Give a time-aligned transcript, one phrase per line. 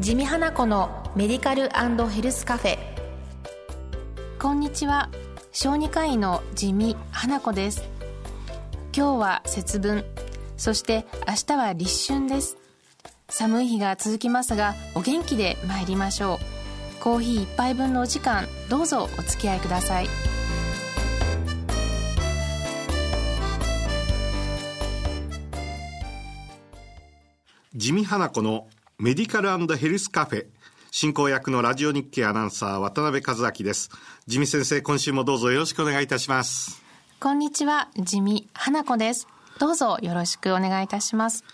[0.00, 1.68] 地味花子のメディカル
[2.08, 2.78] ヘルスカフェ。
[4.38, 5.10] こんにちは。
[5.52, 7.82] 小児科医の地味花子です。
[8.96, 10.06] 今日は節分。
[10.56, 12.56] そして明日は立春です。
[13.28, 16.38] 寒い日が続きますがお元気で参りましょ
[16.98, 17.02] う。
[17.02, 20.08] コーヒー一杯分のお時間どうぞお付き合いください。
[27.76, 28.66] 地味花子の
[29.02, 30.46] メディカルヘルスカフェ。
[30.90, 33.88] 進行役のラジオ日経アナウンサー渡辺和明です。
[34.26, 36.82] 地味先生今週もどうぞよろしくお願いいたします。
[37.18, 37.88] こんにちは。
[37.96, 39.26] 地味花子です。
[39.58, 41.44] どうぞよろしくお願いいたします。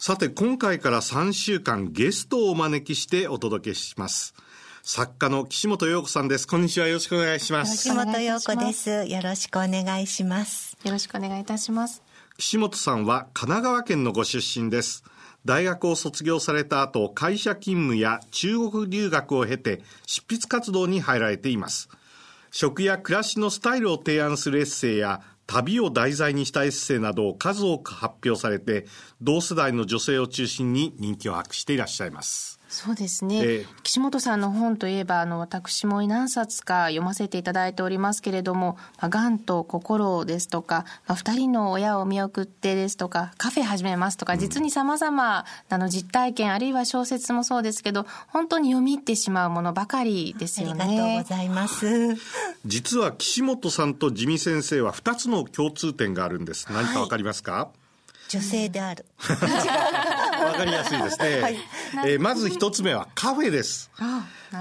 [0.00, 4.34] さて今回から3週間ゲストをお招きしてお届けします。
[4.82, 6.48] 作家の岸本陽子さんです。
[6.48, 6.88] こんにちは。
[6.88, 7.76] よろしくお願いします。
[7.76, 8.90] 岸本陽子です。
[9.06, 10.76] よろしくお願いします。
[10.82, 12.02] よろしくお願いいたします。
[12.36, 15.04] 岸本さんは神奈川県のご出身です
[15.46, 21.88] 大学を卒業された後、会社勤務や中国留学を経て執筆活動に入られています。
[22.50, 28.86] 食や暮らしのスタイルを提案するエッセイや旅を題材にしたエッセイなどを数多く発表されて、
[29.22, 32.58] 同世代の女性を中心に人気を博していらっしゃいます。
[32.68, 50.84] そうですね、えー、岸本さんの本といえばあの私も何冊か読ませていただいておりますけれども「まあ、がんと心」ですとか「まあ、2人の親を見送って」ですとか「カフェ始めます」とか、実にさまざまなの実体験あるいは小説もそうですけど本当に読み入ってしまうものばかりですよね。
[50.84, 51.86] ありがとうございます。
[52.66, 56.66] 実は岸本さんと地味先生は2つの共通点があるんです。
[56.70, 57.86] 何かわかりますか、はい。
[58.28, 59.04] 女性である。
[60.46, 61.40] わかりやすいですね。
[61.40, 61.56] はい、
[62.06, 63.90] えー、まず一つ目はカフェです。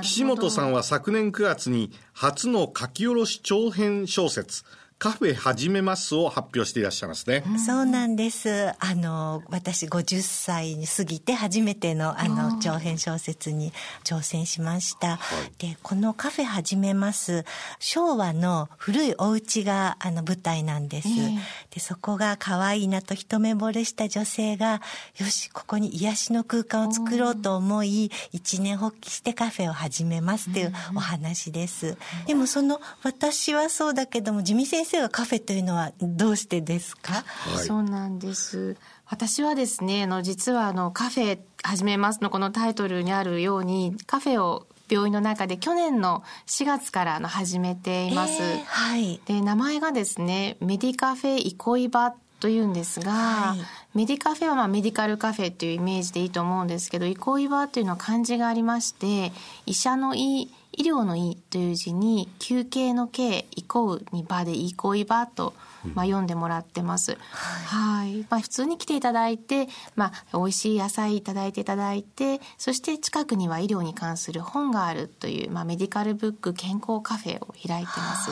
[0.01, 4.63] 岸本さんは昨年9月に初の書き下ろし長編小説、
[5.05, 7.43] カフェ始めますを発表していらっしゃいますね。
[7.63, 8.69] そうなんです。
[8.79, 13.71] あの、私50歳に過ぎて初めてのあの長編小説に
[14.03, 15.17] 挑戦しました。
[15.17, 17.45] はい、で、このカフェ始めます、
[17.77, 21.07] 昭和の古いお家があの舞台なんです。
[21.07, 21.37] えー、
[21.69, 24.81] で、そこが可愛いなと一目惚れした女性が、
[25.19, 31.95] よし、ここに癒しの空間を作ろうと思い、一年発起してカフェを始めますっていうお話です。
[32.25, 38.77] でもその、私はそうだけども、地味先生はカフェというのはどうしてですか、はい、そうなんです。
[39.07, 53.59] 私はですねあの実はあのカフェ始めますのこのタイトルにあるようにカフェを病院の中で去年の4月からの始めています、えー、はい、で名前がですねメディカフェ憩い場というんですが、はい、
[53.95, 59.31] メディカフェはまあメディカルカフェっていうイメージでいいと思うんですけど憩い場っていうのは漢字がありまして
[59.65, 65.53] 医者の医医療の医という字に休憩の憩憩うに場で憩い場と
[65.93, 67.15] まあ、読んでもらってます。
[67.21, 68.25] はい。
[68.29, 78.31] まあ、普通に来ていただいて、まあ、美味しい野菜いただいていただいて、そして近くには医療に関する本があるという、まあ、メディカルブック健康カフェを開いてます。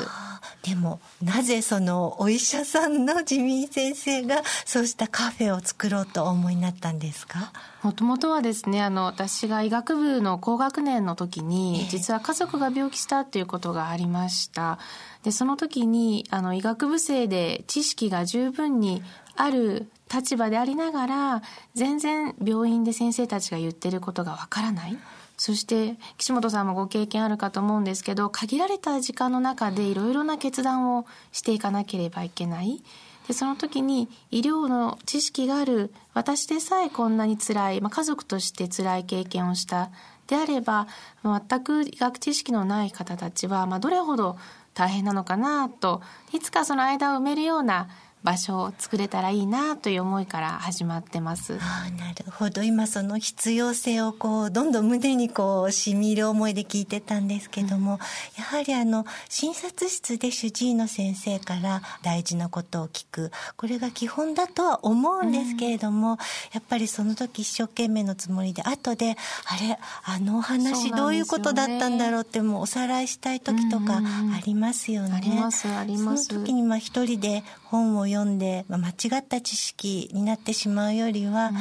[0.64, 7.52] でも、なぜそのお医者さんの地味先生がそうしたカフェを作ろうとお思いになったんですか？
[7.82, 14.80] もともとはですね、あの、私が医学部の高学年の時に、実は家族が病気したっていうことがありました。
[15.22, 19.04] でその時にあの医学部生で知識が十分に
[19.36, 21.42] ある立場でありながら
[21.76, 24.98] 全然病院で先生たちが言ってることがわからない。
[25.38, 32.84] そして岸本さんもご経験あるかと思うんですけど限られた時間の中でいろいろな決断をしていかなければいけない。
[33.28, 35.94] でその時に医療の知識がある。
[36.16, 39.92] 私でさえこんなに辛い、まあ、家族として辛い経験をした
[40.34, 40.88] であれば
[41.24, 44.38] 全く医学知識のない方たちは、まあ、どれほど
[44.74, 46.02] 大変なのかなと
[46.34, 47.88] いつかその間を埋めるような
[48.24, 51.58] 場所を作れたらいいなという思いから始まってます。
[51.60, 58.00] あなるほど今その必要性をこうどんどん胸にこうしみる思いで聞いてたんですけども、うん、
[58.38, 66.18] やはりあの診察室で主治医の先生から大事なことを聞くこれが基本だとは思うんですけれども、うん、
[66.54, 75.16] やっぱりその時一生懸命のつもりで後であれあのお話どういうことだったんだろうってもうおさらいしたい時とかありますよね。
[75.16, 76.26] ありますあります。
[76.26, 81.56] その時にまあ一人で本を読んで、まあ、間違った知識になってしまうよりは、うん、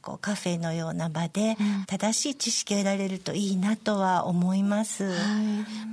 [0.00, 1.56] こうカフェのような場で
[1.86, 5.04] 正しい知識を得られるといいなとは思います。
[5.04, 5.14] はい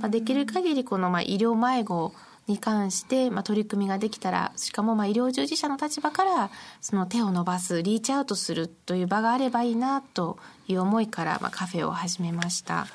[0.00, 2.12] まあ、できる限りこのまあ医療迷子
[2.46, 6.50] に関して、まあ、取り組みができたらしかもまあ医療従事者の立場から
[6.80, 10.38] その手を伸ばすリーチアウトするという場があればいいなと
[10.68, 12.86] いう思いから、まあ、カフェを始めました。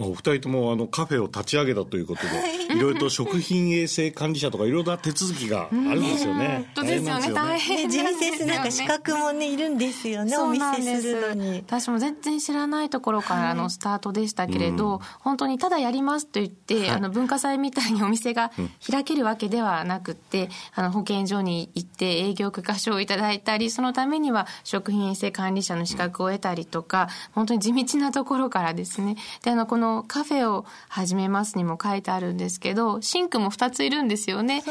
[0.00, 2.80] まあ、お二人ともあのカフェを立ち上げたということで、い。
[2.80, 6.70] ろいろと食品衛生管理者とかいろいろな手続きがあるんですよね。
[6.74, 7.98] 本当ですよね、大変ね。
[7.98, 11.64] 人先生なんか資格もね、いるんですよね、お店するのに。
[11.66, 18.52] 私も全然知らないところからのスタートでしたけれど、はい、本当にただやりますと言って、はい、あの文化祭みたいにお店が
[18.90, 29.16] 開けるわけではなくて、あの保健所に行って営業許可証をいただいたり、そのためには食品衛生管理者の資格を得たりとか、本当に地道なところからですね。
[29.42, 34.62] で、あの、このカフェを始めますにも書いてあるんですけど、シンクも2ついるんですよね。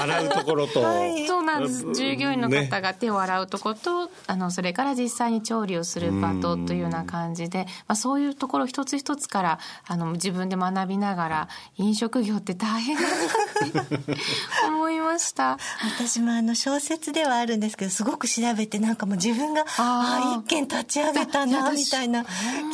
[0.00, 0.82] 洗うところと。
[0.82, 1.94] はい、そうなんです。
[1.94, 14.16] 従業員の方が手を洗うところと、ね、あの、それから実際に調理をする場とというような感じで、まあ、そういうところ一つ一つから、あの、自分で学びながら、飲食業って大変だなって
[14.66, 15.58] 思いました。
[15.96, 22.24] 私もあの、小説ではあるんですけど、すごく調べて、なんかもう自分が、ああ、一軒立ち上げたな、みたいな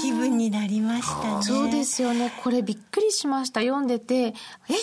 [0.00, 1.42] 気分になりましたね。
[1.64, 2.30] そうですよね。
[2.42, 3.60] これびっくりしました。
[3.60, 4.34] 読んでて、え、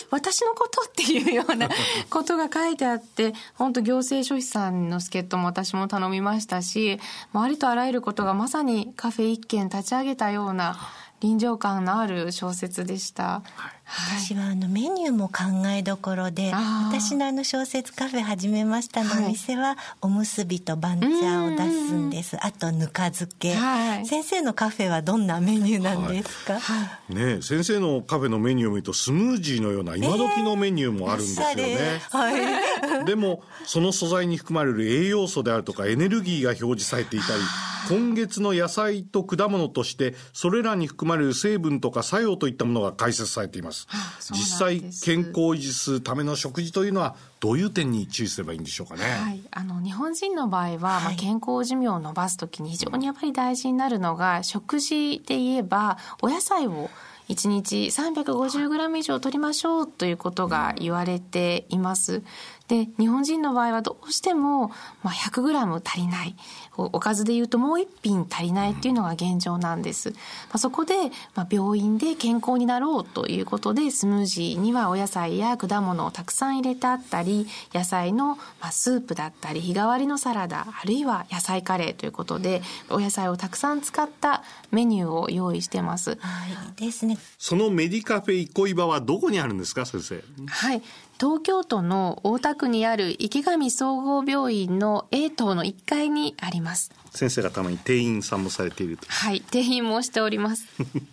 [0.10, 1.70] 私のことっていうような
[2.10, 7.00] ことが書いてあって、本当行政書士さんの助っ人も私も頼みましたし、
[7.34, 10.76] ありとあらゆることがまさにカフェ一軒立ち上げたような
[11.22, 13.24] 臨場感のある小説でした。
[13.24, 13.44] は
[13.78, 13.82] い。
[14.18, 22.38] 私はあのメニューも考えどころで私のあの小説カフェ始めましたのお店はおむすびと番茶を出すんです。
[22.40, 37.42] あとぬか漬け、はい、先生のカフェはどんなメニューなんですか、はい、ね先生のカフェのメニューを見るとスムージーのような今時のメニューもあるんですよね、えー、はい、でもその素材に含まれる栄養素であるとかエネルギーが表示されていたり
[37.90, 43.88] 今月の野菜と果物としてそれらに含まれる成分とか作用といったものが解説されています。
[44.32, 49.02] 実際健康を維持するための食事というのはどういう点に注意すればいいんでしょうかね。
[49.04, 56.90] はい、あの日本人の場合は、まあ、健康寿命を伸ばすときに非常にやっぱり大事になるのが、食事で言えばお野菜を
[57.30, 62.24] 1日 350g 以上取りましょうということが言われています。
[62.72, 64.70] で日本人の場合はどうしても、
[65.04, 66.38] まあ、100g 足りない
[66.78, 70.16] おかずでいうともう一品足りないっていうのが現状なんです、ま
[70.54, 70.96] あ、そこで、
[71.36, 86.12] まあ、病院で健康になろうということでスムージーにはお野菜や果物をたくさん入れてあったり野菜の、まあ、スープだったり日替わりのサラダあるいは野菜カレーということでお野菜をたくさん使ったメニューを用意してます。
[86.22, 86.48] は
[86.78, 87.18] い、ですね。
[87.38, 90.24] そのメディカフェ憩い場はどこにあるんですか先生？
[90.48, 90.82] はい。
[91.22, 96.92] 東京都の大田区にある池上総合病院の A 棟の1階にあります。
[97.12, 100.66] 先生がたまに店員さんもされているはい、店員もしております。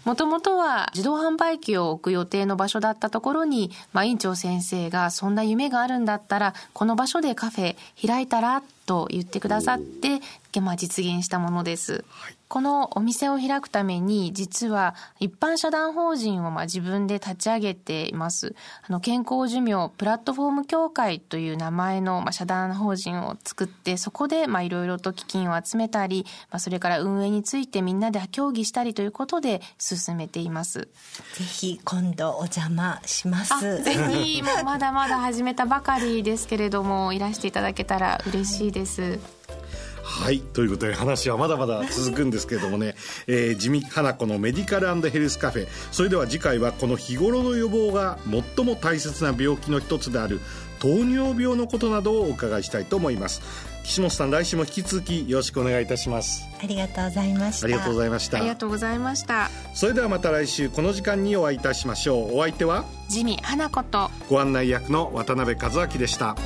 [0.07, 7.77] もともとは自動販売機を置く予定の場所だったところに、まあ、院長先生がそんな夢があるんだったら、この場所でカフェ
[8.07, 10.21] 開いたらと言ってくださって、
[10.63, 12.03] まあ、実現したものです。
[12.09, 18.55] はいこのお店を開くために実は一般社団法人をまあ自分で立ち上げています。
[18.89, 30.89] あの健康寿命プラットフォーム協会という名前のまあ社団法人を作ってそこでまあいろいろと基金を集めたり、まあ、それから運営についてみんなで協議したりということで進めています。
[31.35, 33.83] ぜひ今度お邪魔します。
[33.83, 39.38] ぜひもうまだまだ始めたばかりですけれどもいらしていただけたら嬉しいです。
[40.09, 40.41] はい。
[40.41, 42.97] ということで話はまだまだ続くんですけれどもね、
[43.29, 45.69] えー、地味花子のメディカルヘルスカフェ。
[45.93, 48.19] それでは次回はこの日頃の予防が
[48.57, 50.41] 最も大切な病気の一つである
[50.79, 53.43] 糖尿病のことなどをお伺いしたいと思います。
[53.85, 56.47] 岸本さん来週も引き続きよろしくお願いいたします。
[56.63, 57.67] ありがとうございました。
[57.67, 58.39] ありがとうございました。
[58.39, 59.51] ありがとうございました。
[59.75, 62.39] それではまた来週この時間にお会いいたしましょう。
[62.39, 62.85] お相手は？
[63.09, 64.11] 地味花子と。
[64.31, 66.37] ご案内役の渡辺和明でした